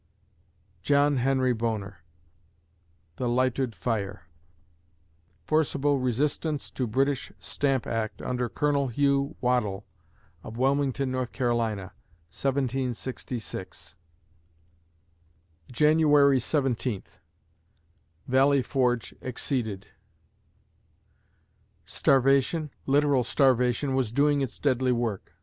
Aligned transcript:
JOHN 0.81 1.17
HENRY 1.17 1.53
BONER 1.53 2.03
(The 3.17 3.29
Light'ood 3.29 3.75
Fire) 3.75 4.23
Forcible 5.45 5.99
resistance 5.99 6.71
to 6.71 6.87
British 6.87 7.31
Stamp 7.37 7.85
Act 7.85 8.19
under 8.19 8.49
Colonel 8.49 8.87
Hugh 8.87 9.35
Waddell, 9.41 9.85
of 10.43 10.57
Wilmington, 10.57 11.13
N. 11.13 11.27
C., 11.27 11.43
1766 11.43 13.97
January 15.71 16.39
Seventeenth 16.39 17.19
VALLEY 18.25 18.63
FORGE 18.63 19.13
EXCEEDED 19.21 19.85
Starvation, 21.85 22.71
literal 22.87 23.23
starvation, 23.23 23.93
was 23.93 24.11
doing 24.11 24.41
its 24.41 24.57
deadly 24.57 24.91
work. 24.91 25.33